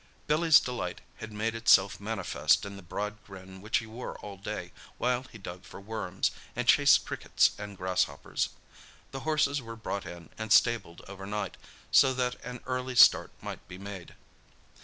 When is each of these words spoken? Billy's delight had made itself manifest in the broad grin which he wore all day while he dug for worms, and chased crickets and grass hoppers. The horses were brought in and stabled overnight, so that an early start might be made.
Billy's 0.25 0.59
delight 0.59 0.99
had 1.17 1.31
made 1.31 1.53
itself 1.53 1.99
manifest 1.99 2.65
in 2.65 2.75
the 2.75 2.81
broad 2.81 3.23
grin 3.23 3.61
which 3.61 3.77
he 3.77 3.85
wore 3.85 4.17
all 4.17 4.35
day 4.35 4.71
while 4.97 5.21
he 5.31 5.37
dug 5.37 5.63
for 5.63 5.79
worms, 5.79 6.31
and 6.55 6.67
chased 6.67 7.05
crickets 7.05 7.51
and 7.59 7.77
grass 7.77 8.05
hoppers. 8.05 8.49
The 9.11 9.19
horses 9.29 9.61
were 9.61 9.75
brought 9.75 10.07
in 10.07 10.31
and 10.39 10.51
stabled 10.51 11.03
overnight, 11.07 11.55
so 11.91 12.15
that 12.15 12.43
an 12.43 12.61
early 12.65 12.95
start 12.95 13.29
might 13.43 13.67
be 13.67 13.77
made. 13.77 14.15